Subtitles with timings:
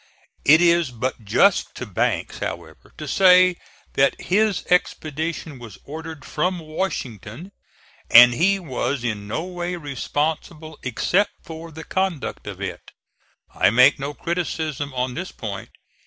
[0.43, 3.57] It is but just to Banks, however, to say
[3.93, 7.51] that his expedition was ordered from Washington
[8.09, 12.81] and he was in no way responsible except for the conduct of it.
[13.53, 15.69] I make no criticism on this point.